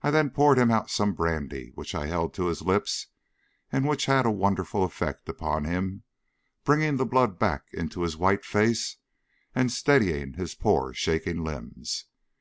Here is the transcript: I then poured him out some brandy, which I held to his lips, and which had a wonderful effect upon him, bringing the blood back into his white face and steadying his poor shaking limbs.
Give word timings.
I 0.00 0.12
then 0.12 0.30
poured 0.30 0.58
him 0.58 0.70
out 0.70 0.90
some 0.90 1.12
brandy, 1.12 1.72
which 1.74 1.92
I 1.92 2.06
held 2.06 2.34
to 2.34 2.46
his 2.46 2.62
lips, 2.62 3.08
and 3.72 3.84
which 3.84 4.06
had 4.06 4.24
a 4.24 4.30
wonderful 4.30 4.84
effect 4.84 5.28
upon 5.28 5.64
him, 5.64 6.04
bringing 6.62 6.98
the 6.98 7.04
blood 7.04 7.36
back 7.40 7.64
into 7.72 8.02
his 8.02 8.16
white 8.16 8.44
face 8.44 8.98
and 9.52 9.72
steadying 9.72 10.34
his 10.34 10.54
poor 10.54 10.92
shaking 10.94 11.42
limbs. 11.42 12.04